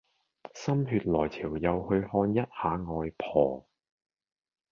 [0.55, 3.67] 心血來潮又去看一下外婆